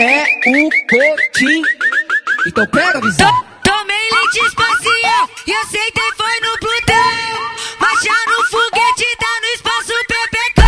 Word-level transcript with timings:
é 0.00 0.24
o 0.46 0.70
Cotim. 0.88 1.62
Então 2.46 2.66
pega 2.68 2.98
a 2.98 3.00
visão. 3.02 3.44
Tomei 3.62 4.10
leite 4.12 4.46
espacial 4.46 5.30
e 5.46 5.52
aceitei 5.52 6.12
foi 6.16 6.40
no 6.40 6.58
Plutão. 6.58 7.50
Marcha 7.78 8.14
no 8.28 8.44
foguete, 8.44 9.04
tá 9.18 9.40
no 9.40 9.46
espaço 9.54 9.92
PPK. 10.08 10.62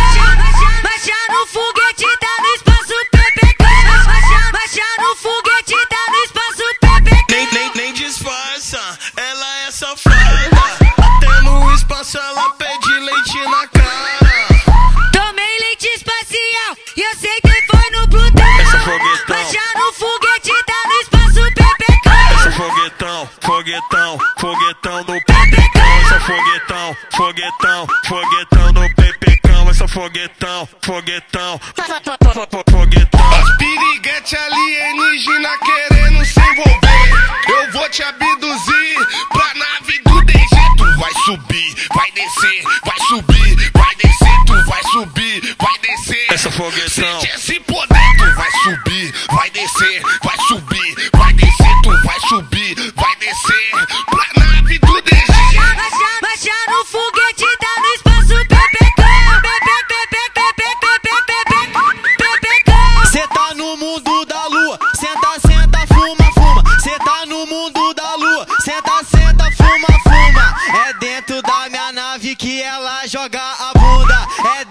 Marcha 0.83 1.15
no 1.29 1.47
foguete, 1.47 2.17
tá 2.19 2.41
no 2.41 2.55
espaço 2.55 2.93
PPK. 3.11 3.63
Marcha 4.53 5.01
no 5.01 5.15
foguete, 5.15 5.87
tá 5.89 6.11
no 6.11 6.23
espaço 6.23 6.63
PPK. 6.81 7.33
Nem, 7.33 7.47
nem, 7.51 7.71
nem 7.75 7.93
disfarça, 7.93 8.99
ela 9.17 9.59
é 9.67 9.71
safada. 9.71 10.52
Foguetão, 23.73 24.17
foguetão, 24.37 25.03
do 25.03 25.13
PPcão. 25.13 25.83
Essa 26.01 26.19
foguetão, 26.19 26.97
foguetão, 27.15 27.87
foguetão 28.05 28.73
do 28.73 28.95
PPcão. 28.95 29.69
Essa 29.69 29.87
foguetão, 29.87 30.69
foguetão, 30.83 31.59
foguetão. 32.69 33.33
As 33.33 33.57
piriguete 33.57 34.35
alienígena 34.35 35.49
querendo 35.57 36.25
se 36.25 36.39
envolver. 36.39 36.93
Eu 37.47 37.71
vou 37.71 37.89
te 37.89 38.03
abduzir 38.03 39.07
pra 39.31 39.53
nave 39.55 40.01
do 40.05 40.21
DG. 40.21 40.55
Tu 40.77 40.99
vai 40.99 41.13
subir, 41.25 41.75
vai 41.95 42.11
descer, 42.11 42.63
vai 42.85 42.99
subir, 43.07 43.71
vai 43.73 43.95
descer. 43.95 44.45
Tu 44.45 44.65
vai 44.65 44.83
subir, 44.83 45.55
vai 45.59 45.77
descer. 45.79 46.25
Essa 46.29 46.51
foguetão. 46.51 47.21
Sente 47.21 47.27
esse 47.35 47.59
poder. 47.61 48.03
Tu 48.17 48.35
vai 48.35 48.51
subir, 48.63 49.13
vai 49.31 49.49
descer, 49.49 50.01
vai 50.23 50.37
subir, 50.47 50.52
ela 72.61 73.07
joga 73.07 73.41
a 73.41 73.71
bunda. 73.73 74.27
É 74.59 74.65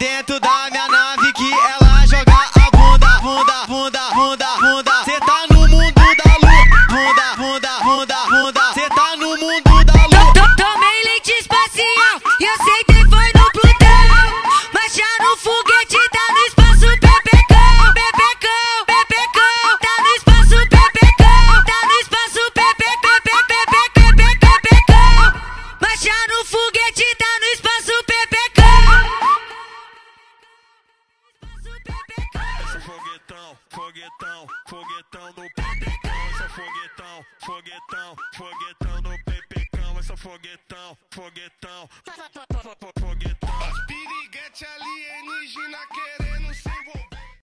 foguetão, 32.93 33.59
foguetão, 33.71 34.47
foguetão 34.69 35.33
do 35.33 35.43
PPcão. 35.55 36.13
Essa 36.31 36.49
foguetão, 36.51 37.27
foguetão, 37.45 38.17
foguetão 38.35 39.03
do 39.03 39.25
PPcão. 39.25 39.99
Essa 39.99 40.17
foguetão, 40.17 40.99
foguetão, 41.11 41.89